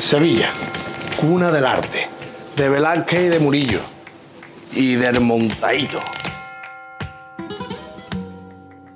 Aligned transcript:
Sevilla, 0.00 0.50
cuna 1.20 1.52
del 1.52 1.66
arte, 1.66 2.08
de 2.56 2.68
Velázquez 2.70 3.20
y 3.20 3.28
de 3.28 3.38
Murillo, 3.38 3.80
y 4.72 4.94
del 4.94 5.20
montadito. 5.20 5.98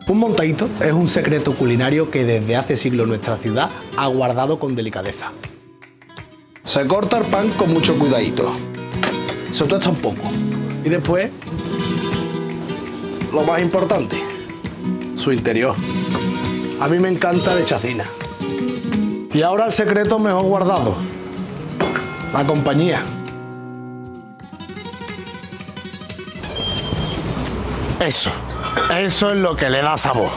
Un 0.09 0.19
montadito 0.19 0.69
es 0.81 0.93
un 0.93 1.07
secreto 1.07 1.55
culinario 1.55 2.11
que 2.11 2.25
desde 2.25 2.57
hace 2.57 2.75
siglos 2.75 3.07
nuestra 3.07 3.37
ciudad 3.37 3.71
ha 3.99 4.07
guardado 4.07 4.59
con 4.59 4.75
delicadeza. 4.75 5.31
Se 6.65 6.87
corta 6.87 7.19
el 7.19 7.25
pan 7.27 7.51
con 7.51 7.73
mucho 7.73 7.99
cuidadito. 7.99 8.53
Se 9.53 9.67
tuesta 9.67 9.91
un 9.91 9.97
poco. 9.97 10.23
Y 10.85 10.89
después, 10.89 11.31
lo 13.31 13.43
más 13.45 13.61
importante, 13.61 14.17
su 15.17 15.33
interior. 15.33 15.77
A 16.81 16.89
mí 16.89 16.99
me 16.99 17.11
encanta 17.11 17.55
de 17.55 17.65
chacina. 17.67 18.05
Y 19.35 19.43
ahora 19.43 19.67
el 19.67 19.73
secreto 19.73 20.21
mejor 20.21 20.45
guardado. 20.45 20.95
La 22.33 22.47
compañía. 22.47 23.03
Eso. 28.01 28.31
Eso 28.97 29.31
es 29.31 29.37
lo 29.37 29.57
que 29.57 29.69
le 29.69 29.83
da 29.83 29.97
sabor. 29.97 30.31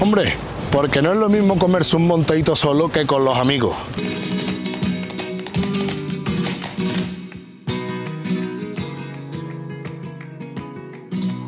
Hombre, 0.00 0.34
porque 0.70 1.02
no 1.02 1.12
es 1.12 1.16
lo 1.16 1.28
mismo 1.28 1.58
comerse 1.58 1.96
un 1.96 2.06
montadito 2.06 2.54
solo 2.54 2.92
que 2.92 3.06
con 3.06 3.24
los 3.24 3.36
amigos. 3.36 3.74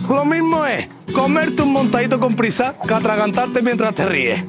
Lo 0.08 0.24
mismo 0.24 0.64
es 0.64 0.88
comerte 1.12 1.62
un 1.62 1.72
montadito 1.72 2.20
con 2.20 2.36
prisa 2.36 2.74
que 2.86 2.94
atragantarte 2.94 3.62
mientras 3.62 3.94
te 3.94 4.06
ríes. 4.06 4.44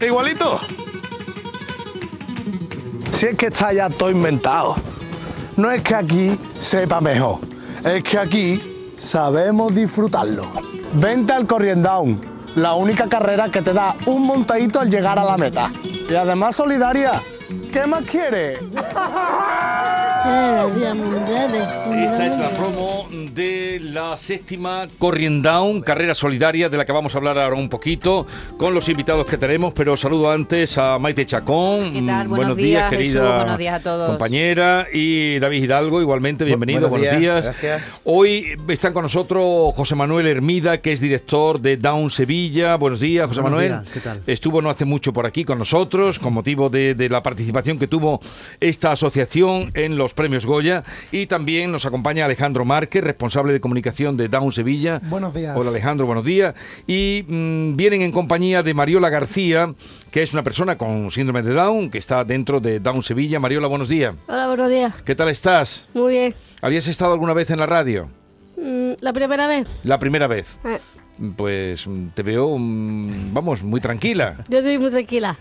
Igualito. 0.00 0.60
Si 3.12 3.26
es 3.26 3.36
que 3.36 3.46
está 3.46 3.72
ya 3.72 3.88
todo 3.88 4.10
inventado. 4.10 4.76
No 5.56 5.70
es 5.70 5.82
que 5.82 5.94
aquí 5.94 6.38
sepa 6.60 7.00
mejor, 7.00 7.38
es 7.82 8.02
que 8.04 8.18
aquí 8.18 8.94
sabemos 8.98 9.74
disfrutarlo. 9.74 10.46
Vente 10.94 11.32
al 11.32 11.46
Corriendown, 11.46 12.20
la 12.56 12.74
única 12.74 13.08
carrera 13.08 13.50
que 13.50 13.62
te 13.62 13.72
da 13.72 13.96
un 14.04 14.26
montadito 14.26 14.80
al 14.80 14.90
llegar 14.90 15.18
a 15.18 15.24
la 15.24 15.38
meta. 15.38 15.70
Y 16.08 16.14
además 16.14 16.56
solidaria. 16.56 17.12
¿Qué 17.72 17.86
más 17.86 18.02
quieres? 18.02 18.58
Esta 21.94 22.26
es 22.26 22.38
la 22.38 22.48
promo 22.50 23.06
de 23.36 23.78
la 23.82 24.16
séptima 24.16 24.86
Corriendown, 24.98 25.82
carrera 25.82 26.14
solidaria 26.14 26.70
de 26.70 26.76
la 26.78 26.86
que 26.86 26.92
vamos 26.92 27.14
a 27.14 27.18
hablar 27.18 27.38
ahora 27.38 27.54
un 27.56 27.68
poquito 27.68 28.26
con 28.56 28.72
los 28.72 28.88
invitados 28.88 29.26
que 29.26 29.36
tenemos, 29.36 29.74
pero 29.74 29.94
saludo 29.98 30.30
antes 30.32 30.78
a 30.78 30.98
Maite 30.98 31.26
Chacón. 31.26 31.92
¿Qué 31.92 32.00
tal? 32.00 32.28
Buenos, 32.28 32.56
días, 32.56 32.88
querida 32.88 33.20
Jesús, 33.20 33.34
buenos 33.36 33.58
días 33.58 33.74
a 33.74 33.82
todos. 33.82 34.08
compañera, 34.08 34.86
y 34.90 35.38
David 35.38 35.64
Hidalgo, 35.64 36.00
igualmente, 36.00 36.46
bienvenido, 36.46 36.88
buenos 36.88 36.98
buenos 36.98 37.20
días. 37.20 37.42
días, 37.44 37.60
gracias. 37.60 37.94
Hoy 38.04 38.56
están 38.68 38.94
con 38.94 39.02
nosotros 39.02 39.74
José 39.74 39.94
Manuel 39.96 40.26
Hermida, 40.26 40.78
que 40.80 40.92
es 40.92 41.00
director 41.00 41.60
de 41.60 41.76
Down 41.76 42.10
Sevilla. 42.10 42.76
Buenos 42.76 43.00
días, 43.00 43.28
José 43.28 43.42
Buenos 43.42 43.60
Manuel. 43.60 43.82
días, 43.82 43.92
¿qué 43.92 44.00
tal? 44.00 44.22
Estuvo 44.26 44.62
no 44.62 44.70
hace 44.70 44.86
mucho 44.86 45.12
por 45.12 45.26
aquí 45.26 45.44
con 45.44 45.58
nosotros, 45.58 46.18
con 46.18 46.32
motivo 46.32 46.70
de, 46.70 46.94
de 46.94 47.10
la 47.10 47.22
participación 47.22 47.78
que 47.78 47.86
tuvo 47.86 48.18
esta 48.60 48.92
asociación 48.92 49.72
en 49.74 49.98
los 49.98 50.14
premios 50.14 50.46
Goya. 50.46 50.84
Y 51.12 51.26
también 51.26 51.70
nos 51.70 51.84
acompaña 51.84 52.24
Alejandro 52.24 52.64
Márquez, 52.64 53.04
responsable 53.04 53.25
de 53.26 53.60
comunicación 53.60 54.16
de 54.16 54.28
Down 54.28 54.52
Sevilla. 54.52 55.00
Buenos 55.04 55.34
días. 55.34 55.56
Hola 55.56 55.70
Alejandro, 55.70 56.06
buenos 56.06 56.24
días. 56.24 56.54
Y 56.86 57.24
mm, 57.26 57.76
vienen 57.76 58.02
en 58.02 58.12
compañía 58.12 58.62
de 58.62 58.72
Mariola 58.72 59.10
García, 59.10 59.74
que 60.10 60.22
es 60.22 60.32
una 60.32 60.42
persona 60.42 60.78
con 60.78 61.10
síndrome 61.10 61.42
de 61.42 61.52
Down, 61.52 61.90
que 61.90 61.98
está 61.98 62.24
dentro 62.24 62.60
de 62.60 62.78
Down 62.80 63.02
Sevilla. 63.02 63.40
Mariola, 63.40 63.66
buenos 63.66 63.88
días. 63.88 64.14
Hola, 64.28 64.46
buenos 64.46 64.70
días. 64.70 64.94
¿Qué 65.04 65.14
tal 65.14 65.28
estás? 65.28 65.88
Muy 65.92 66.14
bien. 66.14 66.34
¿Habías 66.62 66.86
estado 66.86 67.12
alguna 67.12 67.34
vez 67.34 67.50
en 67.50 67.58
la 67.58 67.66
radio? 67.66 68.08
Mm, 68.56 68.92
¿La 69.00 69.12
primera 69.12 69.46
vez? 69.46 69.68
La 69.82 69.98
primera 69.98 70.26
vez. 70.28 70.56
Eh, 70.64 70.78
Pues 71.36 71.88
te 72.14 72.22
veo, 72.22 72.56
mm, 72.58 73.32
vamos, 73.32 73.62
muy 73.62 73.80
tranquila. 73.80 74.36
yo 74.48 74.58
estoy 74.58 74.76
muy 74.78 74.90
tranquila. 74.90 75.36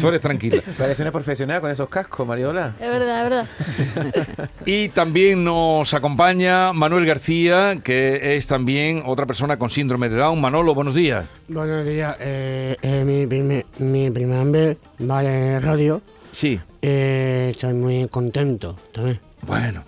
Tú 0.00 0.08
eres 0.08 0.20
tranquila. 0.22 0.62
Parece 0.78 1.02
una 1.02 1.12
profesional 1.12 1.60
con 1.60 1.70
esos 1.70 1.88
cascos, 1.88 2.26
Mariola. 2.26 2.74
Es 2.80 2.88
verdad, 2.88 3.24
es 3.24 3.30
verdad. 3.30 4.48
Y 4.66 4.88
también 4.90 5.44
nos 5.44 5.92
acompaña 5.94 6.72
Manuel 6.72 7.04
García, 7.06 7.78
que 7.82 8.36
es 8.36 8.46
también 8.46 9.02
otra 9.06 9.26
persona 9.26 9.56
con 9.58 9.70
síndrome 9.70 10.08
de 10.08 10.16
Down. 10.16 10.40
Manolo, 10.40 10.74
buenos 10.74 10.94
días. 10.94 11.26
Buenos 11.48 11.84
días, 11.86 12.16
eh, 12.20 12.76
mi, 13.06 13.26
primer, 13.26 13.64
mi 13.78 14.10
primera 14.10 14.44
vez 14.44 14.76
vale, 14.98 15.54
en 15.56 15.62
radio. 15.62 16.02
Sí, 16.32 16.60
Eh, 16.82 17.48
estoy 17.50 17.74
muy 17.74 18.06
contento 18.08 18.78
también. 18.92 19.20
bueno. 19.42 19.84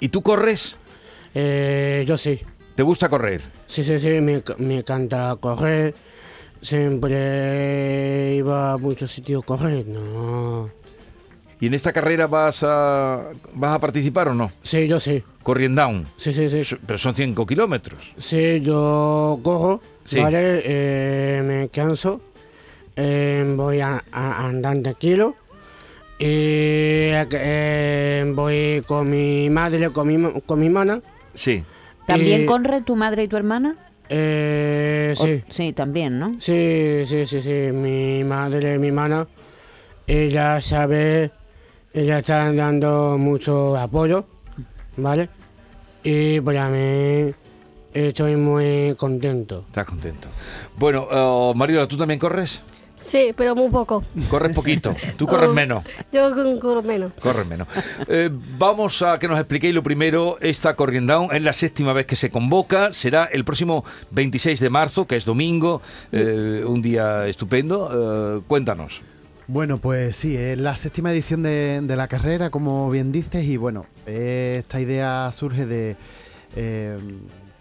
¿Y 0.00 0.08
tú 0.10 0.22
corres? 0.22 0.76
Eh, 1.34 2.04
yo 2.06 2.18
sí, 2.18 2.40
¿Te 2.74 2.82
gusta 2.82 3.08
correr? 3.08 3.40
Sí, 3.66 3.84
sí, 3.84 3.98
sí, 3.98 4.20
me, 4.20 4.42
me 4.58 4.78
encanta 4.78 5.36
correr. 5.40 5.94
Siempre 6.60 8.34
iba 8.36 8.72
a 8.72 8.78
muchos 8.78 9.10
sitios 9.10 9.42
a 9.42 9.46
correr, 9.46 9.86
no. 9.86 10.70
¿Y 11.60 11.66
en 11.68 11.74
esta 11.74 11.92
carrera 11.92 12.26
vas 12.26 12.62
a, 12.62 13.30
vas 13.54 13.74
a 13.74 13.78
participar 13.78 14.28
o 14.28 14.34
no? 14.34 14.52
Sí, 14.62 14.88
yo 14.88 15.00
sí, 15.00 15.22
Corriendo 15.42 15.82
Down. 15.82 16.06
sí, 16.16 16.32
sí, 16.32 16.50
sí. 16.50 16.76
Pero 16.86 16.98
son 16.98 17.14
5 17.14 17.46
kilómetros. 17.46 18.00
Sí, 18.16 18.60
yo 18.60 19.38
corro, 19.42 19.80
Sí. 20.04 20.20
¿vale? 20.20 20.62
Eh, 20.64 21.42
me 21.44 21.68
canso, 21.68 22.20
eh, 22.94 23.44
voy 23.56 23.80
a, 23.80 24.04
a 24.12 24.46
andar 24.46 24.80
tranquilo 24.82 25.34
y 26.18 26.24
eh, 27.12 28.32
voy 28.34 28.82
con 28.86 29.08
mi 29.10 29.48
madre, 29.50 29.90
con 29.90 30.06
mi, 30.08 30.40
con 30.42 30.60
mi 30.60 30.66
hermana. 30.66 31.00
Sí. 31.34 31.62
¿También 32.06 32.42
Eh, 32.42 32.46
corre 32.46 32.82
tu 32.82 32.96
madre 32.96 33.24
y 33.24 33.28
tu 33.28 33.36
hermana? 33.36 33.76
Eh, 34.08 35.14
O- 35.18 35.26
sí, 35.26 35.42
sí, 35.48 35.72
también, 35.72 36.18
¿no? 36.18 36.36
sí, 36.40 37.02
sí, 37.06 37.26
sí, 37.26 37.42
sí, 37.42 37.72
mi 37.72 38.22
madre, 38.24 38.78
mi 38.78 38.88
hermana, 38.88 39.26
ella 40.06 40.60
sabe, 40.60 41.32
ella 41.92 42.18
está 42.20 42.52
dando 42.52 43.18
mucho 43.18 43.76
apoyo, 43.76 44.26
¿vale? 44.96 45.28
Y 46.04 46.40
para 46.40 46.68
mí 46.70 47.34
estoy 47.92 48.36
muy 48.36 48.94
contento. 48.96 49.64
Estás 49.66 49.86
contento. 49.86 50.28
Bueno, 50.78 51.08
Mariola, 51.54 51.88
¿tú 51.88 51.96
también 51.96 52.20
corres? 52.20 52.62
Sí, 53.06 53.32
pero 53.36 53.54
muy 53.54 53.70
poco. 53.70 54.02
Corres 54.28 54.54
poquito. 54.54 54.94
Tú 55.16 55.26
corres 55.26 55.48
Oh, 55.50 55.52
menos. 55.54 55.84
Yo 56.12 56.30
corro 56.60 56.82
menos. 56.82 57.12
Corres 57.20 57.46
menos. 57.46 57.68
Eh, 58.08 58.30
vamos 58.58 59.00
a 59.02 59.18
que 59.18 59.28
nos 59.28 59.38
expliquéis 59.38 59.74
lo 59.74 59.82
primero. 59.82 60.38
Esta 60.40 60.74
Corriendo 60.74 61.12
Down 61.14 61.28
es 61.34 61.42
la 61.42 61.52
séptima 61.52 61.92
vez 61.92 62.06
que 62.06 62.16
se 62.16 62.30
convoca. 62.30 62.92
Será 62.92 63.24
el 63.26 63.44
próximo 63.44 63.84
26 64.10 64.58
de 64.58 64.70
marzo, 64.70 65.06
que 65.06 65.16
es 65.16 65.24
domingo. 65.24 65.82
eh, 66.10 66.64
un 66.66 66.82
día 66.82 67.26
estupendo. 67.28 68.38
Eh, 68.38 68.42
cuéntanos. 68.48 69.02
Bueno, 69.46 69.78
pues 69.78 70.16
sí, 70.16 70.36
es 70.36 70.58
la 70.58 70.74
séptima 70.74 71.12
edición 71.12 71.44
de, 71.44 71.80
de 71.80 71.96
la 71.96 72.08
carrera, 72.08 72.50
como 72.50 72.90
bien 72.90 73.12
dices, 73.12 73.44
y 73.44 73.56
bueno, 73.56 73.86
esta 74.04 74.80
idea 74.80 75.30
surge 75.30 75.66
de 75.66 75.96
eh, 76.56 76.98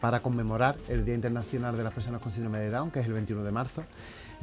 para 0.02 0.22
conmemorar 0.22 0.76
el 0.90 1.06
Día 1.06 1.14
Internacional 1.14 1.78
de 1.78 1.84
las 1.84 1.94
Personas 1.94 2.22
con 2.24 2.32
Síndrome 2.34 2.58
de 2.60 2.72
Down, 2.72 2.90
que 2.90 3.02
es 3.02 3.06
el 3.06 3.14
21 3.14 3.44
de 3.44 3.52
marzo. 3.52 3.84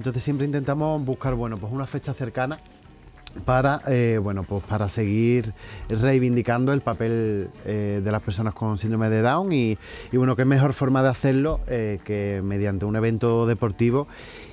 Entonces 0.02 0.24
siempre 0.24 0.46
intentamos 0.46 1.04
buscar, 1.04 1.36
bueno, 1.36 1.56
pues 1.56 1.72
una 1.72 1.86
fecha 1.86 2.12
cercana 2.12 2.58
para, 3.44 3.80
eh, 3.88 4.18
bueno, 4.22 4.44
pues 4.44 4.64
para 4.64 4.88
seguir 4.88 5.52
reivindicando 5.88 6.72
el 6.72 6.80
papel 6.80 7.48
eh, 7.64 8.00
de 8.02 8.12
las 8.12 8.22
personas 8.22 8.54
con 8.54 8.78
síndrome 8.78 9.08
de 9.10 9.22
Down 9.22 9.52
y, 9.52 9.78
y, 10.10 10.16
bueno, 10.16 10.36
qué 10.36 10.44
mejor 10.44 10.72
forma 10.72 11.02
de 11.02 11.08
hacerlo 11.08 11.60
eh, 11.66 11.98
que 12.04 12.40
mediante 12.44 12.84
un 12.84 12.96
evento 12.96 13.46
deportivo 13.46 14.06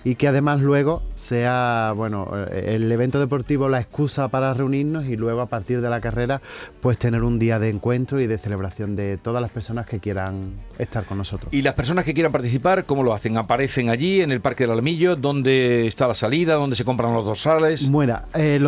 y 0.03 0.15
que 0.15 0.27
además 0.27 0.61
luego 0.61 1.01
sea, 1.15 1.93
bueno, 1.95 2.31
el 2.51 2.89
evento 2.91 3.19
deportivo 3.19 3.67
la 3.67 3.81
excusa 3.81 4.29
para 4.29 4.53
reunirnos 4.53 5.05
y 5.05 5.17
luego 5.17 5.41
a 5.41 5.47
partir 5.47 5.81
de 5.81 5.89
la 5.89 5.99
carrera 5.99 6.41
pues 6.81 6.97
tener 6.97 7.23
un 7.23 7.37
día 7.37 7.59
de 7.59 7.69
encuentro 7.69 8.21
y 8.21 8.27
de 8.27 8.37
celebración 8.37 8.95
de 8.95 9.17
todas 9.17 9.41
las 9.41 9.51
personas 9.51 9.87
que 9.87 9.99
quieran 9.99 10.53
estar 10.77 11.05
con 11.05 11.17
nosotros. 11.17 11.53
Y 11.53 11.61
las 11.61 11.73
personas 11.73 12.05
que 12.05 12.13
quieran 12.13 12.31
participar, 12.31 12.85
¿cómo 12.85 13.03
lo 13.03 13.13
hacen? 13.13 13.37
¿Aparecen 13.37 13.89
allí 13.89 14.21
en 14.21 14.31
el 14.31 14.39
Parque 14.41 14.63
del 14.63 14.71
Alamillo? 14.71 15.15
¿Dónde 15.15 15.87
está 15.87 16.07
la 16.07 16.13
salida? 16.13 16.55
¿Dónde 16.55 16.75
se 16.75 16.85
compran 16.85 17.13
los 17.13 17.25
dorsales? 17.25 17.89
Bueno, 17.89 18.19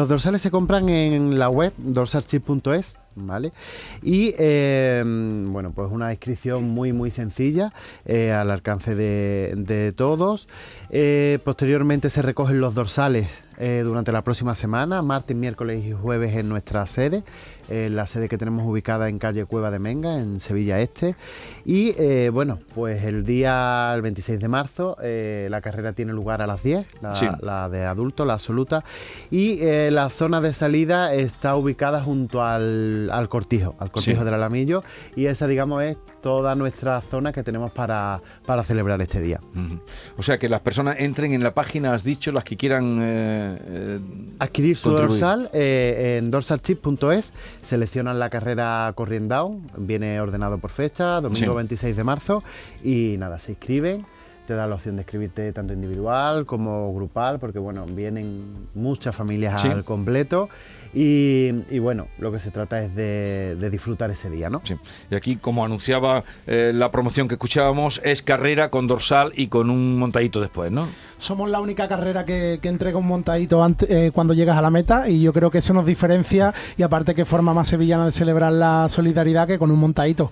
los 0.02 0.10
dorsales 0.10 0.42
se 0.42 0.50
compran 0.50 0.90
en 0.90 1.38
la 1.38 1.48
web 1.50 1.74
dorsalchip.es, 1.78 2.98
¿vale? 3.14 3.54
Y 4.02 4.34
eh, 4.40 5.04
bueno, 5.06 5.74
pues 5.76 5.92
una 5.92 6.10
inscripción 6.10 6.68
muy 6.68 6.92
muy 6.92 7.12
sencilla 7.12 7.72
eh, 8.06 8.32
al 8.32 8.50
alcance 8.50 8.96
de, 8.96 9.54
de 9.56 9.92
todos. 9.92 10.48
Eh, 10.90 11.38
posteriormente 11.44 12.10
se 12.10 12.24
recogen 12.24 12.60
los 12.60 12.74
dorsales 12.74 13.28
eh, 13.62 13.82
durante 13.86 14.12
la 14.12 14.24
próxima 14.24 14.56
semana, 14.56 15.02
martes, 15.04 15.38
miércoles 15.38 15.86
y 15.86 15.92
jueves 15.94 16.36
en 16.36 16.50
nuestra 16.50 16.86
sede, 16.88 17.24
en 17.70 17.96
la 17.96 18.06
sede 18.08 18.28
que 18.28 18.38
tenemos 18.38 18.66
ubicada 18.68 19.08
en 19.08 19.18
calle 19.20 19.46
Cueva 19.46 19.72
de 19.72 19.80
Menga, 19.80 20.20
en 20.20 20.40
Sevilla 20.42 20.80
Este. 20.82 21.16
Y 21.64 21.94
eh, 21.98 22.30
bueno, 22.34 22.60
pues 22.76 23.04
el 23.06 23.24
día 23.24 23.94
el 23.96 24.02
26 24.02 24.40
de 24.40 24.48
marzo 24.50 24.98
eh, 25.02 25.48
la 25.50 25.62
carrera 25.62 25.94
tiene 25.94 26.12
lugar 26.12 26.42
a 26.42 26.48
las 26.48 26.64
10, 26.64 26.86
la, 27.02 27.16
Sí. 27.16 27.28
la 27.42 27.70
de 27.70 27.86
adulto, 27.86 28.26
la 28.26 28.34
absoluta. 28.34 28.84
Y 29.30 29.60
eh, 29.62 29.90
la 29.92 30.10
zona 30.10 30.42
de 30.42 30.52
salida 30.54 31.14
está 31.14 31.56
ubicada 31.56 32.02
junto 32.02 32.44
al, 32.44 33.10
al 33.14 33.30
cortijo, 33.30 33.76
al 33.80 33.92
cortijo 33.92 34.20
Sí. 34.20 34.26
del 34.26 34.34
Alamillo. 34.34 34.84
Y 35.16 35.28
esa, 35.28 35.48
digamos, 35.48 35.84
es 35.84 35.98
toda 36.22 36.56
nuestra 36.56 37.00
zona 37.00 37.32
que 37.32 37.44
tenemos 37.44 37.72
para, 37.72 38.22
para 38.46 38.64
celebrar 38.64 39.00
este 39.02 39.22
día. 39.22 39.40
Ujú. 39.56 39.80
O 40.18 40.24
sea, 40.24 40.38
que 40.40 40.50
las 40.50 40.60
personas 40.62 41.00
entren 41.00 41.32
en 41.34 41.44
la 41.44 41.54
página, 41.54 41.94
has 41.94 42.04
dicho, 42.04 42.32
las 42.32 42.44
que 42.44 42.58
quieran... 42.58 43.51
eh, 43.60 44.00
Adquirir 44.40 44.78
su 44.78 44.90
Contribuir. 44.90 45.20
dorsal 45.20 45.50
eh, 45.54 46.18
en 46.20 46.30
dorsalchip.es, 46.32 47.34
seleccionan 47.62 48.20
la 48.20 48.30
carrera 48.30 48.92
Corriendown, 48.96 49.70
viene 49.78 50.20
ordenado 50.22 50.58
por 50.58 50.72
fecha, 50.72 51.22
domingo 51.22 51.52
Sí. 51.52 51.56
26 51.58 51.96
de 51.96 52.04
marzo, 52.04 52.44
y 52.84 53.16
nada, 53.20 53.40
se 53.40 53.52
inscriben, 53.52 54.06
te 54.48 54.54
da 54.56 54.68
la 54.68 54.76
opción 54.76 54.96
de 54.96 55.04
inscribirte 55.04 55.52
tanto 55.54 55.74
individual 55.74 56.46
como 56.46 56.94
grupal, 56.94 57.40
porque 57.40 57.60
bueno, 57.60 57.86
vienen 57.86 58.68
muchas 58.74 59.16
familias 59.16 59.62
Sí. 59.62 59.68
al 59.68 59.84
completo, 59.84 60.50
y, 60.94 61.52
y, 61.70 61.80
bueno, 61.80 62.08
lo 62.20 62.32
que 62.32 62.40
se 62.40 62.52
trata 62.52 62.82
es 62.84 62.94
de, 62.96 63.56
de 63.56 63.70
disfrutar 63.70 64.12
ese 64.12 64.30
día, 64.30 64.50
¿no? 64.50 64.62
sí. 64.64 64.76
Y 65.10 65.16
aquí, 65.16 65.36
como 65.38 65.64
anunciaba 65.66 66.24
eh, 66.48 66.72
la 66.74 66.92
promoción 66.92 67.28
que 67.28 67.36
escuchábamos, 67.36 68.02
es 68.04 68.22
carrera 68.22 68.70
con 68.70 68.88
dorsal 68.88 69.32
y 69.36 69.48
con 69.48 69.70
un 69.70 69.98
montadito 69.98 70.42
después, 70.42 70.72
¿no? 70.72 70.88
Somos 71.18 71.50
la 71.50 71.60
única 71.62 71.88
carrera 71.88 72.26
que, 72.26 72.60
que 72.62 72.68
entrega 72.70 72.98
un 72.98 73.06
montadito 73.08 73.64
ante- 73.64 74.08
eh, 74.08 74.12
cuando 74.12 74.34
llegas 74.34 74.58
a 74.58 74.62
la 74.62 74.72
meta 74.72 75.08
y 75.08 75.22
yo 75.22 75.34
creo 75.34 75.52
que 75.52 75.60
eso 75.60 75.72
nos 75.74 75.86
diferencia 75.86 76.54
y 76.78 76.84
aparte 76.84 77.14
que 77.14 77.26
forma 77.26 77.54
más 77.54 77.68
sevillana 77.68 78.06
de 78.08 78.12
celebrar 78.12 78.52
la 78.54 78.88
solidaridad 78.90 79.48
que 79.48 79.60
con 79.60 79.70
un 79.72 79.80
montadito. 79.80 80.32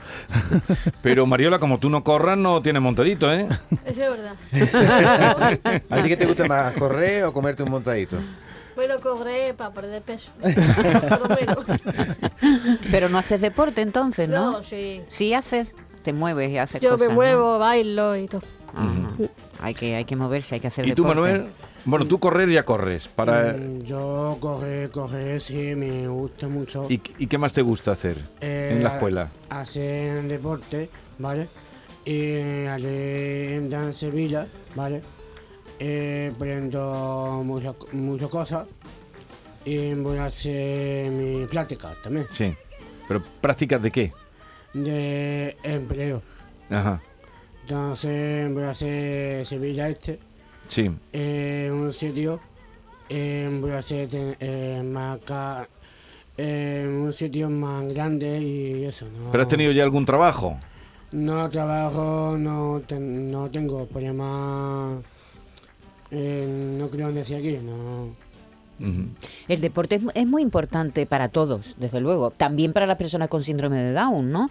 Pero 1.02 1.26
Mariola, 1.26 1.60
como 1.60 1.78
tú 1.78 1.90
no 1.90 2.04
corras, 2.04 2.38
no 2.38 2.62
tienes 2.62 2.82
montadito, 2.82 3.32
¿eh? 3.32 3.48
Eso 3.86 4.04
es 4.04 4.10
verdad. 4.10 4.36
¿A 5.90 6.02
ti 6.02 6.10
qué 6.10 6.18
te 6.18 6.26
gusta 6.26 6.46
más, 6.46 6.74
correr 6.74 7.24
o 7.26 7.34
comerte 7.34 7.64
un 7.64 7.72
montadito? 7.72 8.18
Bueno, 8.80 9.02
correr 9.02 9.56
para 9.56 9.72
perder 9.74 10.02
peso. 10.02 10.32
Lo. 10.42 11.66
Pero 12.92 13.10
no 13.10 13.18
haces 13.18 13.42
deporte 13.42 13.82
entonces, 13.82 14.30
¿no? 14.30 14.52
No, 14.54 14.64
sí. 14.64 15.02
Sí 15.08 15.34
haces, 15.34 15.76
te 16.04 16.14
mueves 16.14 16.50
y 16.50 16.58
haces 16.58 16.82
Yo 16.82 16.92
cosas. 16.92 17.02
me 17.02 17.08
¿no? 17.10 17.16
muevo, 17.16 17.60
bailo 17.60 18.16
y 18.16 18.28
todo. 18.28 18.42
Ajá. 18.74 19.12
Hay 19.62 19.74
que, 19.74 19.96
hay 19.96 20.06
que 20.06 20.16
moverse, 20.16 20.56
hay 20.56 20.62
que 20.62 20.68
hacer 20.68 20.88
¿Y 20.88 20.94
tú, 20.94 21.04
deporte. 21.04 21.22
Manuel? 21.32 21.48
Bueno, 21.84 22.06
tú 22.06 22.20
correr 22.20 22.50
ya 22.50 22.64
corres. 22.64 23.08
Para... 23.10 23.54
Mm, 23.54 23.82
Yo 23.84 24.38
correr, 24.40 24.90
correr, 24.92 25.42
sí, 25.42 25.76
me 25.76 26.08
gusta 26.08 26.48
mucho. 26.48 26.86
¿Y, 26.90 27.02
y 27.18 27.28
qué 27.28 27.38
más 27.38 27.52
te 27.52 27.62
gusta 27.62 27.92
hacer 27.92 28.18
Eh, 28.40 28.76
en 28.78 28.84
la 28.84 28.94
escuela? 28.94 29.30
Hacer 29.50 30.24
deporte, 30.24 30.90
¿vale? 31.18 31.50
Y 32.06 32.66
haré 32.68 33.56
en 33.56 33.94
Sevilla, 33.94 34.48
¿vale? 34.76 35.02
Eh, 35.80 36.34
poniendo 36.38 37.42
muchas 37.46 37.76
muchas 37.94 38.30
cosas. 38.30 38.68
Y 39.66 39.94
voy 39.96 40.18
a 40.18 40.26
hacer 40.26 41.12
mi 41.12 41.46
práctica 41.46 41.94
también. 42.04 42.28
Sí. 42.32 42.54
¿Pero 43.08 43.24
prácticas 43.42 43.82
de 43.82 43.92
qué? 43.92 44.14
De 44.74 45.58
empleo. 45.64 46.22
Ajá. 46.70 47.02
Entonces 47.62 48.52
voy 48.54 48.64
a 48.64 48.72
hacer 48.72 49.46
Sevilla 49.46 49.90
Este. 49.90 50.20
Sí. 50.68 50.90
eh, 51.14 51.70
un 51.72 51.92
sitio. 51.94 52.40
eh, 53.10 53.50
voy 53.60 53.72
a 53.72 53.80
hacer 53.80 54.08
eh, 54.12 54.84
más 54.86 55.18
ca- 55.26 55.68
eh, 56.38 56.86
un 56.88 57.12
sitio 57.12 57.50
más 57.50 57.88
grande 57.88 58.40
y 58.40 58.84
eso. 58.86 59.08
¿no? 59.08 59.32
¿Pero 59.32 59.44
has 59.44 59.50
tenido 59.50 59.72
ya 59.72 59.84
algún 59.84 60.06
trabajo? 60.06 60.60
No 61.12 61.50
trabajo, 61.50 62.38
no, 62.38 62.82
ten- 62.86 63.32
no 63.32 63.50
tengo 63.50 63.86
problemas. 63.88 65.02
Eh, 66.12 66.76
no 66.78 66.90
creo 66.90 67.12
decir 67.12 67.38
aquí, 67.38 67.58
no. 67.58 68.29
El 69.48 69.62
deporte 69.62 69.96
es, 69.96 70.04
es 70.14 70.26
muy 70.28 70.42
importante 70.42 71.06
para 71.06 71.30
todos, 71.30 71.76
desde 71.80 72.00
luego. 72.00 72.32
También 72.32 72.74
para 72.74 72.86
las 72.88 72.98
personas 72.98 73.28
con 73.30 73.44
síndrome 73.44 73.78
de 73.78 73.94
Down, 73.94 74.32
¿no? 74.32 74.50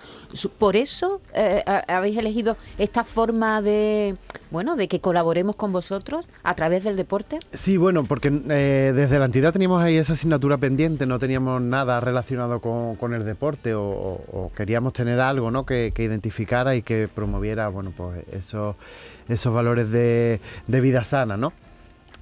Por 0.59 0.77
eso 0.77 1.21
eh, 1.35 1.63
ha- 1.67 1.85
habéis 1.97 2.19
elegido 2.19 2.57
esta 2.79 3.05
forma 3.05 3.63
de, 3.63 4.17
bueno, 4.51 4.77
de 4.77 4.89
que 4.89 5.01
colaboremos 5.01 5.57
con 5.57 5.73
vosotros 5.73 6.27
a 6.43 6.55
través 6.55 6.85
del 6.85 6.97
deporte. 6.97 7.39
Sí, 7.53 7.77
bueno, 7.77 8.05
porque 8.05 8.29
eh, 8.51 8.93
desde 8.95 9.19
la 9.19 9.25
entidad 9.25 9.53
teníamos 9.53 9.83
ahí 9.83 9.97
esa 9.97 10.13
asignatura 10.13 10.59
pendiente, 10.59 11.07
no 11.07 11.19
teníamos 11.19 11.61
nada 11.63 12.01
relacionado 12.01 12.61
con, 12.61 12.97
con 12.97 13.15
el 13.15 13.25
deporte 13.25 13.75
o, 13.75 13.83
o- 13.83 14.25
o 14.33 14.53
queríamos 14.55 14.93
tener 14.93 15.21
algo 15.21 15.51
¿no? 15.51 15.65
que, 15.65 15.93
que 15.95 16.05
identificara 16.05 16.75
y 16.77 16.83
que 16.83 17.09
promoviera 17.13 17.69
bueno, 17.69 17.93
pues 17.97 18.25
esos, 18.33 18.77
esos 19.29 19.53
valores 19.55 19.91
de, 19.91 20.41
de 20.67 20.81
vida 20.81 21.03
sana, 21.05 21.37
¿no? 21.37 21.53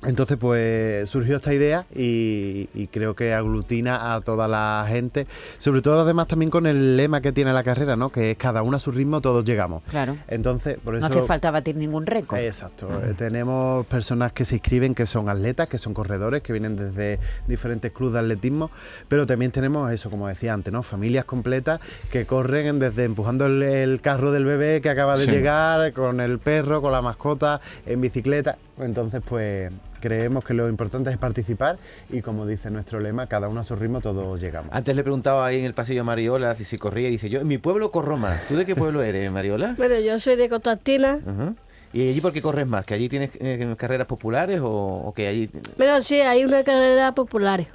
Entonces, 0.06 0.38
pues 0.38 1.08
surgió 1.10 1.36
esta 1.36 1.52
idea 1.52 1.84
y, 1.94 2.68
y 2.74 2.86
creo 2.86 3.14
que 3.14 3.34
aglutina 3.34 4.14
a 4.14 4.20
toda 4.20 4.48
la 4.48 4.86
gente, 4.88 5.26
sobre 5.58 5.82
todo 5.82 6.00
además 6.00 6.28
también 6.28 6.50
con 6.50 6.66
el 6.66 6.96
lema 6.96 7.20
que 7.20 7.32
tiene 7.32 7.52
la 7.52 7.64
carrera, 7.64 7.96
¿no? 7.96 8.10
Que 8.10 8.30
es 8.30 8.36
cada 8.38 8.62
uno 8.62 8.76
a 8.76 8.80
su 8.80 8.92
ritmo, 8.92 9.20
todos 9.20 9.44
llegamos. 9.44 9.82
Claro. 9.90 10.16
Entonces, 10.28 10.78
por 10.82 10.94
eso... 10.96 11.08
No 11.08 11.14
hace 11.14 11.22
falta 11.26 11.50
batir 11.50 11.76
ningún 11.76 12.06
récord. 12.06 12.38
Exacto. 12.38 12.88
Eh, 13.04 13.14
Tenemos 13.16 13.84
personas 13.86 14.32
que 14.32 14.44
se 14.44 14.54
inscriben 14.56 14.94
que 14.94 15.06
son 15.06 15.28
atletas, 15.28 15.68
que 15.68 15.78
son 15.78 15.92
corredores, 15.92 16.42
que 16.42 16.52
vienen 16.52 16.76
desde 16.76 17.18
diferentes 17.46 17.90
clubes 17.92 18.14
de 18.14 18.20
atletismo, 18.20 18.70
pero 19.08 19.26
también 19.26 19.50
tenemos 19.50 19.90
eso, 19.92 20.08
como 20.10 20.28
decía 20.28 20.54
antes, 20.54 20.72
¿no? 20.72 20.82
Familias 20.82 21.24
completas 21.24 21.80
que 22.12 22.26
corren 22.26 22.78
desde 22.78 23.04
empujando 23.04 23.46
el, 23.46 23.62
el 23.62 24.00
carro 24.00 24.30
del 24.30 24.44
bebé 24.44 24.80
que 24.80 24.90
acaba 24.90 25.16
de 25.18 25.24
Sí. 25.24 25.30
llegar, 25.32 25.92
con 25.92 26.20
el 26.20 26.38
perro, 26.38 26.80
con 26.80 26.92
la 26.92 27.02
mascota, 27.02 27.60
en 27.86 28.00
bicicleta. 28.00 28.58
Entonces, 28.78 29.22
pues 29.28 29.72
creemos 30.00 30.44
que 30.44 30.54
lo 30.54 30.68
importante 30.68 31.10
es 31.10 31.18
participar 31.18 31.78
y 32.10 32.22
como 32.22 32.46
dice 32.46 32.70
nuestro 32.70 33.00
lema, 33.00 33.26
cada 33.26 33.48
uno 33.48 33.60
a 33.60 33.64
su 33.64 33.76
ritmo, 33.76 34.00
todos 34.00 34.40
llegamos. 34.40 34.70
Antes 34.72 34.94
le 34.96 35.02
preguntaba 35.02 35.46
ahí 35.46 35.58
en 35.58 35.64
el 35.64 35.74
pasillo 35.74 36.02
a 36.02 36.04
Mariola 36.04 36.54
si, 36.54 36.64
si 36.64 36.78
corría 36.78 37.08
y 37.08 37.12
dice, 37.12 37.28
yo 37.28 37.40
en 37.40 37.48
mi 37.48 37.58
pueblo 37.58 37.90
corro 37.90 38.16
más. 38.16 38.46
¿Tú 38.48 38.56
de 38.56 38.64
qué 38.66 38.74
pueblo 38.76 39.02
eres, 39.02 39.30
Mariola? 39.30 39.74
Bueno, 39.78 39.98
yo 40.00 40.18
soy 40.18 40.36
de 40.36 40.48
Costantina. 40.48 41.20
Ajá. 41.26 41.54
¿Y 41.92 42.10
allí 42.10 42.20
por 42.20 42.32
qué 42.32 42.42
corres 42.42 42.66
más? 42.66 42.84
¿Que 42.84 42.94
allí 42.94 43.08
tienes 43.08 43.30
eh, 43.40 43.74
carreras 43.78 44.06
populares 44.06 44.60
o, 44.60 44.68
o 44.70 45.14
que 45.14 45.28
allí... 45.28 45.48
Pero 45.76 46.00
sí, 46.00 46.20
hay 46.20 46.44
una 46.44 46.62
carrera 46.62 47.14
popular. 47.14 47.66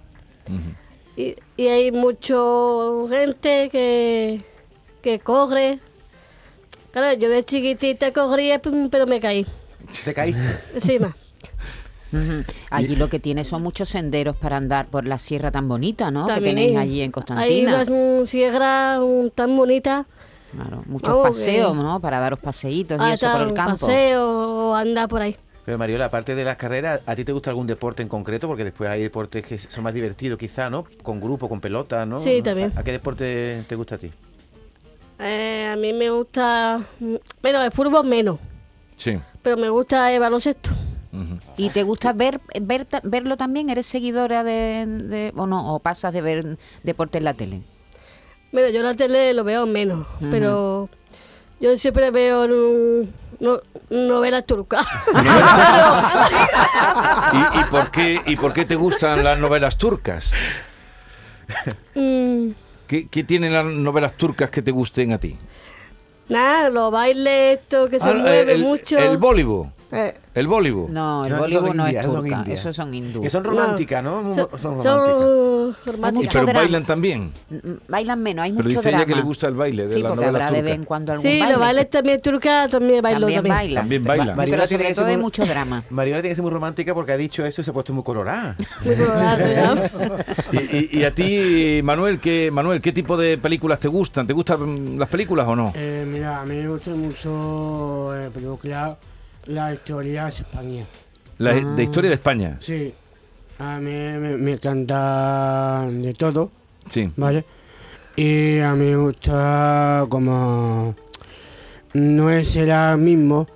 Y, 1.16 1.36
y 1.58 1.68
hay 1.68 1.92
mucha 1.92 2.36
gente 3.10 3.70
que, 3.72 4.44
que 5.02 5.20
corre. 5.20 5.80
Claro, 6.92 7.18
yo 7.18 7.30
de 7.30 7.44
chiquitita 7.44 8.12
corría, 8.12 8.60
pero 8.60 9.08
me 9.08 9.20
caí. 9.20 9.46
¿Te 10.04 10.14
caíste? 10.14 10.60
Encima. 10.76 11.16
Allí 12.70 12.96
lo 12.96 13.10
que 13.10 13.20
tiene 13.20 13.44
son 13.44 13.64
muchos 13.64 13.90
senderos 13.90 14.36
para 14.38 14.58
andar 14.58 14.88
por 14.88 15.06
la 15.08 15.18
sierra 15.20 15.52
tan 15.52 15.68
bonita, 15.68 16.12
¿no? 16.12 16.26
También 16.28 16.56
que 16.56 16.62
tenéis 16.62 16.78
hay- 16.78 16.84
allí 16.90 17.00
en 17.02 17.06
Hay 17.06 17.12
Constantina. 17.12 17.76
unas 17.76 17.90
mm, 17.90 18.26
sierras 18.28 19.02
mm, 19.02 19.28
tan 19.36 19.56
bonitas. 19.58 20.06
Claro, 20.54 20.84
muchos 20.88 21.10
Vamos, 21.10 21.28
paseos, 21.30 21.76
¿no? 21.76 22.00
Para 22.02 22.20
daros 22.20 22.40
paseitos 22.40 23.00
y 23.00 23.04
a 23.04 23.14
eso 23.14 23.32
por 23.32 23.42
el 23.42 23.54
campo. 23.54 23.72
paseo 23.88 24.70
o 24.72 24.76
andar 24.76 25.08
por 25.08 25.22
ahí. 25.22 25.36
Pero 25.64 25.78
Mariola, 25.78 26.06
aparte 26.06 26.36
de 26.36 26.44
las 26.44 26.58
carreras, 26.58 27.02
¿a 27.06 27.16
ti 27.16 27.24
te 27.24 27.32
gusta 27.32 27.52
algún 27.52 27.68
deporte 27.68 28.02
en 28.02 28.10
concreto? 28.10 28.48
Porque 28.48 28.64
después 28.66 28.90
hay 28.90 29.02
deportes 29.04 29.46
que 29.46 29.58
son 29.58 29.84
más 29.84 29.94
divertidos 29.94 30.38
quizá, 30.38 30.70
¿no? 30.70 30.86
Con 31.04 31.22
grupo, 31.22 31.48
con 31.48 31.62
pelota, 31.62 32.06
¿no? 32.06 32.20
Sí, 32.20 32.42
también. 32.42 32.74
¿A, 32.76 32.80
a 32.82 32.84
qué 32.84 32.92
deporte 32.92 33.64
te 33.68 33.76
gusta 33.76 33.96
a 33.96 33.98
ti? 34.00 34.12
Eh, 35.20 35.70
a 35.72 35.76
mí 35.76 35.94
me 35.94 36.10
gusta. 36.10 36.82
mm, 37.00 37.16
Bueno, 37.42 37.62
el 37.64 37.72
fútbol 37.72 38.06
menos. 38.08 38.40
Sí. 38.96 39.18
Pero 39.42 39.56
me 39.58 39.70
gusta 39.70 40.12
el 40.12 40.20
baloncesto. 40.20 40.72
¿Y 41.58 41.70
te 41.70 41.84
gusta 41.84 42.14
ver, 42.14 42.40
ver 42.62 42.88
verlo 43.04 43.38
también? 43.38 43.70
¿Eres 43.70 43.86
seguidora 43.86 44.44
de, 44.44 44.86
de- 44.88 45.34
o 45.36 45.46
no? 45.48 45.76
¿O 45.76 45.80
pasas 45.80 46.14
de 46.14 46.22
ver 46.22 46.58
deporte 46.84 47.18
en 47.20 47.24
la 47.26 47.34
tele? 47.34 47.62
Bueno, 48.52 48.70
yo 48.70 48.82
la 48.84 48.94
tele 48.96 49.34
lo 49.34 49.44
veo 49.44 49.66
menos. 49.66 50.08
Pero 50.32 50.90
yo 51.60 51.78
siempre 51.78 52.10
veo 52.12 52.48
no- 53.40 53.62
novelas 53.90 54.46
turcas. 54.46 54.86
¿Y, 57.34 57.60
y 57.60 57.64
por 57.70 57.92
qué, 57.92 58.22
¿Y 58.26 58.36
por 58.36 58.54
qué 58.54 58.66
te 58.66 58.76
gustan 58.76 59.24
las 59.24 59.40
novelas 59.40 59.78
turcas? 59.78 60.34
Mm, 61.96 62.50
¿Qué, 62.88 63.08
qué 63.08 63.24
tienen 63.24 63.54
las 63.54 63.66
novelas 63.66 64.16
turcas 64.18 64.50
que 64.50 64.62
te 64.62 64.72
gusten 64.72 65.14
a 65.14 65.18
ti? 65.20 65.38
nada, 66.30 66.70
los 66.70 66.92
bailes 66.94 67.60
estos 67.60 67.90
que 67.90 68.00
se 68.00 68.10
Ah, 68.10 68.14
mueven 68.14 68.50
el, 68.50 68.62
mucho. 68.64 68.98
el 68.98 69.18
Bollywood. 69.18 69.68
Eh, 69.92 70.16
El 70.34 70.48
Bollywood. 70.48 70.90
No, 70.90 71.26
el 71.26 71.32
No, 71.34 71.40
Bollywood 71.40 71.68
son 71.68 71.78
no 71.78 71.84
es 71.84 71.90
indias, 71.90 72.06
son 72.06 72.16
turca, 72.24 72.38
indias. 72.38 72.60
esos 72.60 72.76
son 72.76 72.94
hindú. 72.94 73.22
Que 73.22 73.30
son 73.30 73.44
románticas, 73.44 74.02
¿no? 74.04 74.34
Son, 74.34 74.82
Son, 74.82 75.76
románticas. 75.86 76.32
son 76.34 76.42
pero 76.42 76.46
drama. 76.46 76.60
bailan 76.62 76.86
también. 76.86 77.32
Mm, 77.50 77.58
Bailan 77.90 78.24
menos, 78.24 78.44
hay 78.46 78.52
Pero 78.54 78.64
mucho 78.64 78.78
dice 78.78 78.90
ella 78.90 78.98
drama. 79.00 79.06
que 79.14 79.16
le 79.16 79.22
gusta 79.24 79.48
el 79.48 79.56
baile 79.56 79.88
de 79.88 79.96
sí, 79.96 80.02
la 80.02 80.10
porque 80.10 80.26
novela 80.26 80.46
habrá 80.46 80.52
de 80.52 80.58
turca. 80.60 80.70
vez 80.70 80.76
en 80.80 80.86
cuando 80.86 81.12
algún 81.12 81.24
Sí, 81.30 81.38
baile. 81.40 81.52
los 81.54 81.60
bailes 81.60 81.90
también 81.90 82.22
turcas, 82.22 82.72
también 82.72 83.02
bailo 83.02 83.20
también 83.20 83.38
también. 83.40 83.56
bailan. 83.58 83.82
También 83.84 84.04
bailan. 84.06 84.36
Mariola 84.38 84.58
pero 84.64 84.68
tiene 84.68 84.68
sobre 84.68 84.84
que 84.84 84.88
ser 84.96 84.96
todo 84.96 85.06
hay 85.08 85.16
muy- 85.18 85.24
mucho 85.24 85.46
drama. 85.46 85.84
Mariola 85.90 86.22
tiene 86.22 86.30
que 86.32 86.36
ser 86.36 86.44
muy 86.44 86.52
romántica 86.52 86.94
porque 86.94 87.12
ha 87.12 87.18
dicho 87.18 87.46
eso 87.46 87.62
y 87.62 87.64
se 87.66 87.72
ha 87.72 87.74
puesto 87.74 87.94
muy 87.94 88.04
colorada. 88.04 88.56
Muy 88.86 88.96
colorado, 88.96 89.46
¿no? 90.54 90.60
Y, 90.60 90.90
y- 90.94 91.00
y 91.00 91.04
a 91.04 91.12
ti, 91.14 91.82
Manuel, 91.84 92.20
¿qué, 92.20 92.50
Manuel, 92.52 92.80
¿qué 92.82 92.92
tipo 92.94 93.18
de 93.18 93.38
películas 93.38 93.80
te 93.82 93.90
gustan? 93.90 94.26
¿Te 94.28 94.34
gustan 94.34 94.96
mm, 94.96 94.98
las 94.98 95.10
películas 95.10 95.46
o 95.48 95.56
no? 95.58 95.74
Eh, 95.76 96.06
mira, 96.08 96.40
a 96.42 96.46
mí 96.46 96.56
me 96.56 96.68
gusta 96.70 96.92
mucho 96.92 98.16
eh, 98.16 98.30
película 98.34 98.98
La 99.46 99.74
historia 99.74 100.26
de 100.26 100.30
España. 100.32 100.86
La 101.38 101.54
de 101.54 101.84
historia 101.84 102.10
de 102.10 102.16
España. 102.16 102.58
Sí, 102.60 102.94
a 103.60 103.80
mí 103.80 103.92
me, 103.92 104.38
me 104.38 104.52
encanta 104.54 105.88
de 105.90 106.14
todo, 106.14 106.52
Sí. 106.90 107.10
¿vale? 107.16 107.46
Y 108.16 108.60
a 108.60 108.74
mí 108.76 108.86
me 108.86 108.98
gusta 108.98 110.06
como... 110.10 110.96
No 111.94 112.30
es 112.30 112.56
el 112.56 112.98
mismo 113.00 113.48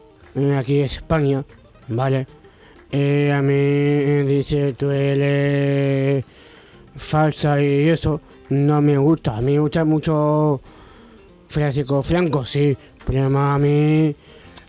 aquí 0.58 0.80
en 0.80 0.86
España, 0.86 1.46
¿vale? 1.88 2.28
Eh, 2.92 3.32
a 3.32 3.42
mí 3.42 3.54
dice 4.28 4.74
tú 4.74 4.90
eres 4.90 6.24
falsa 6.96 7.62
y 7.62 7.90
eso 7.90 8.22
no 8.50 8.82
me 8.82 8.98
gusta. 8.98 9.38
A 9.38 9.42
mí 9.42 9.54
me 9.54 9.60
gusta 9.60 9.86
mucho 9.86 10.62
Francisco 11.48 12.02
Franco, 12.04 12.44
sí, 12.44 12.76
pero 13.06 13.26
a 13.38 13.60
mí... 13.60 14.16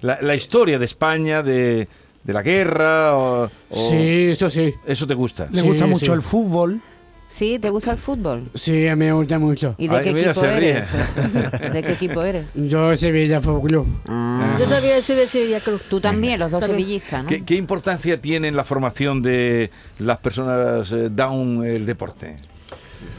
La, 0.07 0.19
la 0.23 0.35
historia 0.35 0.79
de 0.79 0.85
España, 0.85 1.43
de, 1.43 1.89
de 2.25 2.33
la 2.33 2.43
guerra, 2.43 3.17
o, 3.17 3.45
o- 3.45 3.51
Sí, 3.91 4.31
eso 4.31 4.49
sí. 4.51 4.73
¿Eso 4.87 5.07
te 5.07 5.15
gusta? 5.15 5.49
Le 5.51 5.61
Sí, 5.61 5.67
gusta 5.69 5.87
mucho 5.87 6.07
sí. 6.07 6.13
el 6.13 6.23
fútbol. 6.23 6.81
Sí, 7.29 7.59
¿te 7.59 7.71
gusta 7.71 7.91
el 7.91 7.99
fútbol? 7.99 8.45
Sí, 8.55 8.87
a 8.87 8.95
mí 8.95 9.07
me 9.07 9.13
gusta 9.13 9.37
mucho. 9.41 9.75
¿Y 9.79 9.89
de 9.89 9.97
Ay, 9.97 10.05
qué 10.05 10.13
mira, 10.15 10.31
equipo 10.31 10.47
eres? 10.47 10.87
¿De 11.73 11.83
qué 11.83 11.93
equipo 11.93 12.23
eres? 12.23 12.47
Yo 12.55 12.97
Sevilla 12.97 13.41
Fútbol 13.41 13.69
Club. 13.69 13.87
Ah. 14.07 14.57
Yo 14.61 14.67
también 14.67 15.03
soy 15.03 15.17
de 15.17 15.27
Sevilla 15.27 15.59
Cruz. 15.61 15.83
Tú 15.91 16.01
también, 16.01 16.39
los 16.39 16.53
dos 16.53 16.61
También. 16.61 16.81
sevillistas, 16.87 17.25
¿no? 17.25 17.29
¿Qué, 17.29 17.45
qué 17.45 17.57
importancia 17.57 18.21
tiene 18.23 18.47
en 18.47 18.55
la 18.55 18.63
formación 18.63 19.23
de 19.23 19.73
las 19.99 20.19
personas 20.19 20.93
eh, 20.93 21.09
down 21.11 21.65
el 21.67 21.85
deporte? 21.85 22.37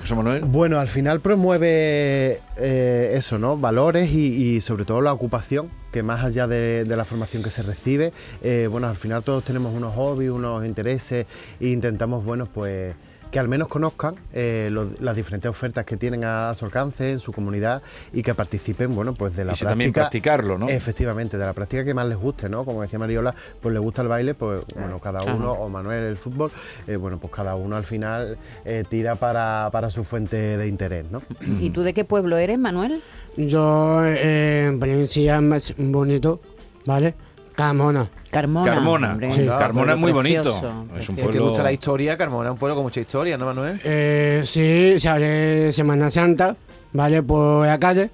José 0.02 0.16
Manuel. 0.16 0.46
Bueno, 0.46 0.80
al 0.80 0.88
final 0.88 1.20
promueve 1.20 2.40
eh, 2.58 3.12
eso, 3.14 3.38
¿no? 3.38 3.58
Valores 3.58 4.10
y, 4.10 4.56
y 4.56 4.62
sobre 4.62 4.86
todo 4.86 5.02
la 5.02 5.12
ocupación, 5.12 5.70
que 5.92 6.04
más 6.04 6.24
allá 6.24 6.48
de, 6.48 6.86
la 6.86 7.06
formación 7.06 7.44
que 7.44 7.50
se 7.50 7.64
recibe, 7.64 8.14
eh, 8.42 8.68
bueno, 8.70 8.88
al 8.88 8.98
final 8.98 9.24
todos 9.24 9.44
tenemos 9.44 9.74
unos 9.74 9.96
hobbies, 9.96 10.32
unos 10.32 10.66
intereses 10.66 11.26
e 11.60 11.68
intentamos, 11.70 12.24
bueno, 12.24 12.48
pues 12.54 12.96
que 13.32 13.40
al 13.40 13.48
menos 13.48 13.68
conozcan 13.68 14.16
eh, 14.34 14.70
lo- 14.72 14.90
las 15.00 15.16
diferentes 15.16 15.50
ofertas 15.50 15.86
que 15.86 15.98
tienen 15.98 16.24
a 16.24 16.54
su 16.54 16.66
alcance 16.66 17.12
en 17.12 17.20
su 17.20 17.32
comunidad 17.34 17.82
y 18.14 18.24
que 18.24 18.34
participen, 18.34 18.96
bueno, 18.96 19.14
pues 19.14 19.36
de 19.36 19.44
la 19.46 19.52
Y 19.52 19.56
práctica. 19.56 19.70
también 19.70 19.94
practicarlo, 19.94 20.58
¿no? 20.58 20.70
Efectivamente, 20.70 21.38
de 21.38 21.46
la 21.46 21.54
práctica 21.54 21.84
que 21.84 21.94
más 21.94 22.08
les 22.08 22.18
guste, 22.18 22.50
¿no? 22.50 22.64
Como 22.66 22.82
decía 22.82 23.00
Mariola, 23.00 23.36
pues 23.62 23.74
le 23.74 23.80
gusta 23.80 24.02
el 24.02 24.08
baile, 24.08 24.34
pues 24.34 24.62
bueno, 24.76 25.00
cada 25.00 25.24
uno, 25.24 25.52
o 25.52 25.70
Manuel 25.70 26.04
el 26.04 26.18
fútbol, 26.18 26.52
eh, 26.88 26.96
bueno, 26.96 27.18
pues 27.20 27.34
cada 27.34 27.56
uno 27.56 27.76
al 27.76 27.86
final 27.86 28.38
eh, 28.66 28.84
tira 28.90 29.16
para, 29.16 29.70
para 29.72 29.90
su 29.90 30.04
fuente 30.04 30.58
de 30.58 30.68
interés, 30.68 31.06
¿no? 31.12 31.22
¿Y 31.60 31.70
tú 31.72 31.82
de 31.84 31.94
qué 31.94 32.06
pueblo 32.06 32.38
eres, 32.38 32.58
Manuel? 32.60 33.02
Yo 33.36 34.04
eh, 34.06 34.66
en 34.68 34.80
Valencia 34.80 35.42
más 35.42 35.74
bonito, 35.78 36.40
¿vale? 36.86 37.14
Carmona. 37.58 38.08
Carmona. 38.30 38.72
Carmona. 38.72 39.18
Sí. 39.32 39.48
Carmona 39.48 39.94
es 39.94 40.00
muy 40.00 40.12
bonito. 40.12 40.44
Precioso, 40.44 40.86
Es 40.96 41.10
un 41.10 41.16
precioso. 41.16 41.32
Si 41.32 41.38
te 41.38 41.40
gusta 41.40 41.64
la 41.64 41.72
historia, 41.72 42.16
Carmona 42.16 42.50
es 42.50 42.54
un 42.54 42.60
pueblo 42.60 42.76
con 42.76 42.84
mucha 42.84 43.00
historia, 43.00 43.36
¿no, 43.36 43.48
Manuel? 43.48 43.82
Eh, 43.84 44.44
sí, 44.46 45.00
sale 45.00 45.74
Semana 45.74 46.12
Santa, 46.12 46.56
¿vale? 46.94 47.24
Por 47.24 47.66
la 47.66 47.80
calle. 47.80 48.12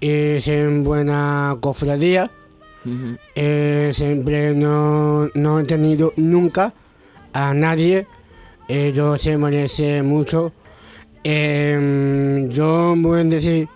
Y 0.00 0.10
es 0.10 0.48
en 0.48 0.82
buena 0.82 1.56
cofradía. 1.60 2.28
Eh, 3.36 3.92
siempre 3.94 4.54
no, 4.56 5.28
no 5.34 5.60
he 5.60 5.64
tenido 5.64 6.12
nunca 6.16 6.74
a 7.32 7.54
nadie. 7.54 8.08
Ellos 8.66 9.22
se 9.22 9.38
merecen 9.38 10.04
mucho. 10.04 10.52
Eh, 11.22 12.46
yo 12.48 12.94
voy 12.96 13.20
a 13.20 13.24
decir, 13.24 13.68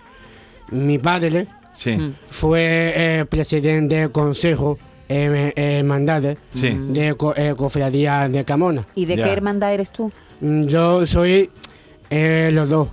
mi 0.73 0.99
padre 0.99 1.47
Sí, 1.75 1.97
fue 2.31 2.93
eh, 3.21 3.25
presidente 3.25 3.97
del 3.97 4.13
consejo 4.13 4.79
eh, 5.09 5.53
hermandades 5.57 6.37
sí. 6.55 6.71
de 6.89 7.15
co- 7.15 7.35
eh, 7.37 7.55
cofradía 7.57 8.29
de 8.29 8.45
Camona. 8.45 8.87
¿Y 8.95 9.05
de 9.07 9.17
Ya. 9.17 9.25
qué 9.25 9.31
hermandad 9.33 9.73
eres 9.75 9.91
tú? 9.91 10.13
Mm, 10.41 10.65
Yo 10.67 11.07
soy 11.07 11.51
eh, 12.11 12.51
los 12.53 12.69
dos, 12.69 12.89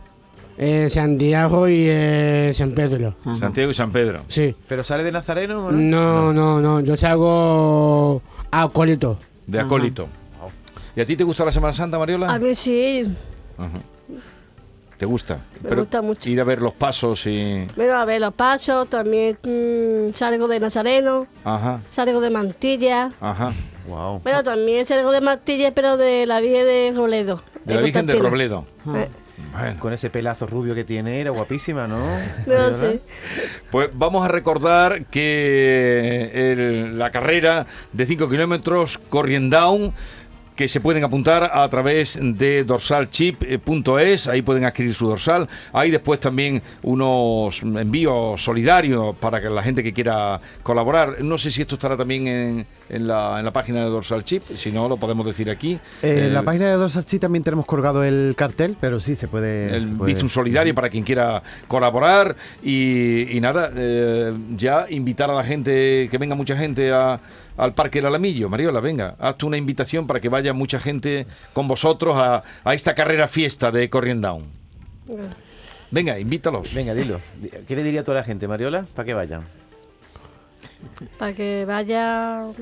eh, 0.57 0.89
Santiago 0.89 1.67
y 1.67 1.85
eh, 1.87 2.51
San 2.55 2.71
Pedro. 2.71 3.15
Ajá. 3.25 3.35
Santiago 3.35 3.71
y 3.71 3.73
San 3.73 3.91
Pedro. 3.91 4.21
Sí. 4.27 4.55
¿Pero 4.67 4.83
sale 4.83 5.03
de 5.03 5.11
Nazareno, 5.11 5.63
Manuel? 5.63 5.89
No, 5.89 6.31
no, 6.33 6.59
no, 6.61 6.79
yo 6.81 6.95
salgo 6.97 8.21
acólito. 8.51 9.17
De 9.47 9.59
acólito. 9.59 10.07
¿Y 10.95 11.01
a 11.01 11.05
ti 11.05 11.15
te 11.15 11.23
gusta 11.23 11.45
la 11.45 11.51
Semana 11.51 11.73
Santa, 11.73 11.97
Mariola? 11.99 12.31
A 12.33 12.39
mí 12.39 12.53
sí. 12.55 13.05
Ajá. 13.57 13.69
¿Te 14.99 15.05
gusta? 15.05 15.39
Me 15.63 15.73
gusta 15.75 16.01
mucho. 16.01 16.29
Ir 16.29 16.41
a 16.41 16.43
ver 16.43 16.61
los 16.61 16.73
pasos 16.73 17.25
y... 17.25 17.65
Bueno, 17.77 17.93
a 17.93 18.03
ver, 18.03 18.19
los 18.19 18.33
pasos, 18.33 18.89
también 18.89 19.37
mm, 19.41 20.13
salgo 20.13 20.45
de 20.49 20.59
Nazareno, 20.59 21.25
Ajá, 21.45 21.79
salgo 21.89 22.19
de 22.19 22.29
Mantilla. 22.29 23.09
ajá. 23.21 23.53
Wow. 23.87 24.19
Pero 24.23 24.43
también 24.43 24.85
salgo 24.85 25.11
de 25.11 25.21
Mantilla, 25.21 25.73
pero 25.73 25.95
de 25.95 26.25
la 26.27 26.41
Virgen 26.41 26.65
de 26.65 26.93
Robledo. 26.95 27.41
De 27.63 27.73
la 27.75 27.79
en 27.79 27.85
Virgen 27.85 28.05
de. 28.07 28.13
Robledo. 28.19 28.65
Eh, 28.93 29.07
Bueno. 29.53 29.79
Con 29.79 29.93
ese 29.93 30.09
pelazo 30.09 30.45
rubio 30.47 30.75
que 30.75 30.83
tiene, 30.83 31.21
era 31.21 31.29
guapísima, 31.31 31.87
¿no? 31.87 31.97
no 32.45 32.73
sé. 32.73 32.99
Pues 33.71 33.89
vamos 33.93 34.23
a 34.25 34.27
recordar 34.27 35.05
que 35.05 36.29
el- 36.33 36.99
la 36.99 37.09
carrera 37.09 37.65
de 37.93 38.05
5 38.05 38.29
kilómetros 38.29 38.97
Corriendown 38.97 39.93
que 40.59 40.67
se 40.67 40.81
pueden 40.81 41.05
apuntar 41.05 41.49
a 41.53 41.69
través 41.69 42.19
de 42.21 42.65
dorsalchip.es, 42.65 44.27
ahí 44.27 44.41
pueden 44.41 44.65
adquirir 44.65 44.93
su 44.93 45.07
dorsal. 45.07 45.47
Hay 45.71 45.89
después 45.89 46.19
también 46.19 46.61
unos 46.83 47.61
envíos 47.63 48.43
solidarios 48.43 49.15
para 49.15 49.39
que 49.39 49.49
la 49.49 49.63
gente 49.63 49.81
que 49.81 49.93
quiera 49.93 50.37
colaborar. 50.61 51.23
No 51.23 51.37
sé 51.37 51.49
si 51.49 51.61
esto 51.61 51.75
estará 51.75 51.95
también 51.95 52.27
en, 52.27 52.65
en 52.89 53.07
la, 53.07 53.39
en 53.39 53.45
la 53.45 53.53
página 53.53 53.85
de 53.85 53.89
Dorsal 53.89 54.25
Chip, 54.25 54.43
si 54.55 54.69
no 54.69 54.89
lo 54.89 54.97
podemos 54.97 55.25
decir 55.25 55.49
aquí. 55.49 55.79
Eh, 56.03 56.25
en 56.27 56.33
la 56.33 56.41
Eh, 56.41 56.43
página 56.43 56.65
de 56.67 56.73
Dorsarchi 56.73 57.19
también 57.19 57.41
tenemos 57.43 57.65
colgado 57.65 58.03
el 58.03 58.33
cartel, 58.35 58.75
pero 58.81 58.99
sí 58.99 59.15
se 59.15 59.29
puede. 59.29 59.77
el 59.77 59.93
Bizum 59.93 60.27
Solidario 60.27 60.75
para 60.75 60.89
quien 60.89 61.05
quiera 61.05 61.41
colaborar 61.69 62.35
y, 62.61 63.29
y 63.35 63.39
nada, 63.39 63.71
eh, 63.77 64.33
ya 64.57 64.87
invitar 64.89 65.29
a 65.31 65.35
la 65.35 65.43
gente, 65.45 66.09
que 66.11 66.17
venga 66.17 66.35
mucha 66.35 66.57
gente 66.57 66.91
a- 66.91 67.17
al 67.59 67.73
Parque 67.73 67.99
del 67.99 68.07
Alamillo. 68.07 68.49
Mariola, 68.49 68.79
venga, 68.79 69.15
haz 69.19 69.37
tú 69.37 69.47
una 69.47 69.57
invitación 69.57 70.07
para 70.07 70.19
que 70.19 70.29
vaya 70.29 70.53
mucha 70.53 70.79
gente 70.79 71.25
con 71.53 71.67
vosotros 71.67 72.15
a, 72.17 72.43
a 72.63 72.73
esta 72.73 72.95
carrera 72.95 73.27
fiesta 73.27 73.71
de 73.71 73.89
Corriendown. 73.89 74.45
Venga, 75.91 76.19
invítalos. 76.19 76.73
Venga, 76.73 76.93
dilo. 76.93 77.19
¿Qué 77.67 77.75
le 77.75 77.83
diría 77.83 78.01
a 78.01 78.03
toda 78.03 78.19
la 78.19 78.23
gente, 78.23 78.47
Mariola? 78.47 78.85
Para 78.95 79.05
que 79.05 79.13
vayan. 79.13 79.43
Para 81.17 81.33
que 81.33 81.65
vaya 81.65 82.41
A 82.45 82.53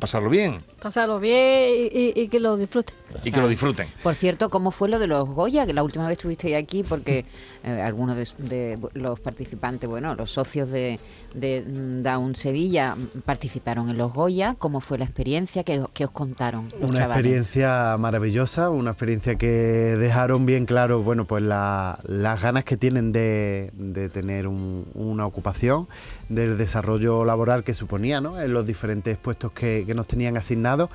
pasarlo 0.00 0.30
bien 0.30 0.58
pasarlo 0.80 1.20
bien 1.20 1.70
y, 1.92 1.98
y- 1.98 2.12
y 2.22 2.28
que 2.28 2.40
lo 2.40 2.56
disfruten. 2.56 2.94
Y 3.24 3.30
que 3.32 3.40
lo 3.40 3.48
disfruten. 3.48 3.86
Por 4.02 4.14
cierto, 4.14 4.50
¿cómo 4.50 4.70
fue 4.70 4.88
lo 4.88 4.98
de 4.98 5.06
los 5.06 5.28
Goya? 5.28 5.66
Que 5.66 5.72
la 5.72 5.82
última 5.82 6.06
vez 6.08 6.18
estuviste 6.18 6.54
aquí 6.56 6.82
porque 6.82 7.24
eh, 7.64 7.80
algunos 7.82 8.16
de, 8.16 8.28
de 8.38 8.78
los 8.94 9.20
participantes, 9.20 9.88
bueno, 9.88 10.14
los 10.14 10.30
socios 10.30 10.70
de, 10.70 10.98
de 11.34 11.64
mm, 11.66 12.02
Down 12.02 12.34
Sevilla 12.34 12.96
participaron 13.24 13.88
en 13.90 13.98
los 13.98 14.12
Goya. 14.12 14.54
¿Cómo 14.58 14.80
fue 14.80 14.98
la 14.98 15.04
experiencia? 15.04 15.64
¿Qué, 15.64 15.82
qué 15.94 16.04
os 16.04 16.10
contaron 16.10 16.68
los 16.80 16.90
Una 16.90 17.00
chavales? 17.00 17.24
experiencia 17.24 17.96
maravillosa, 17.98 18.70
una 18.70 18.90
experiencia 18.90 19.36
que 19.36 19.46
dejaron 19.48 20.46
bien 20.46 20.66
claro, 20.66 21.02
bueno, 21.02 21.24
pues 21.26 21.42
la- 21.42 21.98
las 22.06 22.42
ganas 22.42 22.64
que 22.64 22.76
tienen 22.76 23.12
de, 23.12 23.70
de 23.74 24.08
tener 24.08 24.46
un- 24.46 24.86
una 24.94 25.26
ocupación, 25.26 25.88
del 26.28 26.56
desarrollo 26.56 27.24
laboral 27.26 27.62
que 27.62 27.74
suponía, 27.74 28.20
¿no? 28.20 28.40
En 28.40 28.54
los 28.54 28.66
diferentes 28.66 29.18
puestos 29.18 29.52
que, 29.52 29.84
que 29.86 29.94
nos 29.94 30.06
tenían 30.06 30.36
asignados 30.38 30.88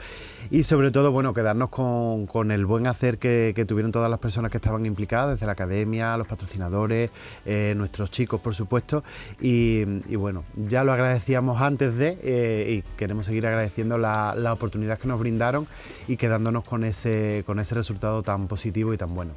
y 0.50 0.63
sobre 0.63 0.89
todo, 0.89 1.12
bueno, 1.12 1.33
quedarnos 1.33 1.69
con, 1.69 1.86
con 2.29 2.51
el 2.51 2.65
buen 2.65 2.87
hacer 2.87 3.17
que, 3.17 3.53
tuvieron 3.67 3.91
todas 3.91 4.09
las 4.09 4.19
personas 4.19 4.51
que 4.51 4.57
estaban 4.57 4.85
implicadas, 4.85 5.31
desde 5.35 5.45
la 5.45 5.51
academia, 5.51 6.15
los 6.17 6.27
patrocinadores, 6.27 7.11
eh, 7.45 7.73
nuestros 7.75 8.11
chicos, 8.11 8.39
por 8.39 8.55
supuesto, 8.55 9.03
y, 9.41 9.83
y 10.07 10.15
bueno, 10.15 10.43
ya 10.55 10.83
lo 10.83 10.93
agradecíamos 10.93 11.61
antes 11.61 11.95
de 11.97 12.17
eh, 12.21 12.75
y 12.77 12.97
queremos 12.97 13.25
seguir 13.25 13.45
agradeciendo 13.47 13.97
la, 13.97 14.35
la 14.37 14.53
oportunidad 14.53 14.97
que 14.97 15.07
nos 15.07 15.19
brindaron 15.19 15.67
y 16.07 16.17
quedándonos 16.17 16.63
con 16.63 16.83
ese, 16.83 17.43
con 17.45 17.59
ese 17.59 17.75
resultado 17.75 18.23
tan 18.23 18.47
positivo 18.47 18.93
y 18.93 18.97
tan 18.97 19.13
bueno. 19.13 19.33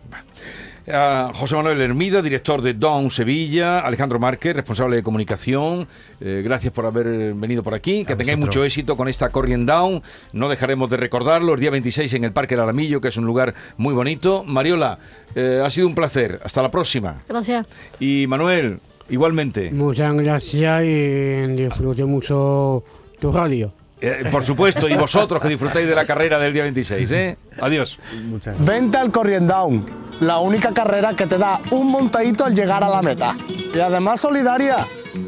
A 0.89 1.31
José 1.35 1.57
Manuel 1.57 1.81
Hermida, 1.81 2.23
director 2.23 2.63
de 2.63 2.75
Down 2.75 3.11
Sevilla, 3.11 3.81
Alejandro 3.81 4.19
Márquez, 4.19 4.55
responsable 4.57 4.97
de 4.97 5.03
comunicación. 5.03 5.87
eh, 6.21 6.43
gracias 6.45 6.73
por 6.73 6.87
haber 6.87 7.35
venido 7.35 7.63
por 7.63 7.75
aquí. 7.75 8.05
Que 8.05 8.17
tengáis 8.17 8.39
mucho 8.39 8.65
éxito 8.65 8.97
con 8.97 9.09
esta 9.09 9.29
Corrien 9.31 9.67
Down. 9.67 10.03
No 10.33 10.49
dejaremos 10.49 10.91
de 10.91 10.97
recordarlo. 10.97 11.55
El 11.55 11.61
día 11.61 11.71
26 11.71 12.13
en 12.15 12.25
el 12.25 12.33
Parque 12.33 12.55
El 12.55 12.61
Alamillo, 12.61 13.01
que 13.01 13.09
es 13.09 13.17
un 13.17 13.25
lugar 13.27 13.55
muy 13.77 13.95
bonito. 13.95 14.45
Mariola, 14.45 14.99
eh, 15.35 15.63
ha 15.65 15.71
sido 15.71 15.87
un 15.87 15.95
placer. 15.95 16.41
Hasta 16.45 16.63
la 16.63 16.71
próxima. 16.71 17.23
Gracias. 17.29 17.67
Y 17.99 18.27
Manuel, 18.27 18.81
igualmente. 19.09 19.71
Muchas 19.73 20.15
gracias 20.15 20.85
y 20.85 21.47
disfrute 21.57 22.05
mucho 22.05 22.85
tu 23.21 23.31
radio. 23.33 23.73
Eh, 24.01 24.29
por 24.31 24.43
supuesto, 24.43 24.89
y 24.89 24.95
vosotros 24.95 25.43
que 25.43 25.49
disfrutáis 25.49 25.87
de 25.87 25.95
la 25.95 26.07
carrera 26.07 26.39
del 26.39 26.53
día 26.53 26.63
26. 26.63 27.11
¿eh? 27.11 27.39
Adiós. 27.61 27.99
Muchas 28.25 28.59
gracias. 28.59 28.67
Vente 28.67 28.97
al 28.97 29.11
Corriendown, 29.11 29.85
la 30.21 30.39
única 30.39 30.73
carrera 30.73 31.15
que 31.15 31.27
te 31.27 31.37
da 31.37 31.61
un 31.71 31.89
montadito 31.89 32.45
al 32.45 32.55
llegar 32.55 32.83
a 32.83 32.89
la 32.89 33.03
meta. 33.03 33.35
Y 33.75 33.79
además 33.79 34.21
solidaria. 34.21 34.79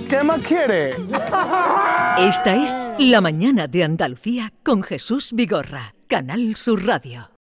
¿Qué 0.09 0.23
más 0.23 0.38
quieres? 0.38 0.97
Esta 2.19 2.57
es 2.57 2.83
La 2.99 3.21
Mañana 3.21 3.67
de 3.67 3.85
Andalucía 3.85 4.52
con 4.62 4.83
Jesús 4.83 5.33
Vigorra, 5.33 5.95
Canal 6.07 6.57
Sur 6.57 6.87
Radio. 6.87 7.31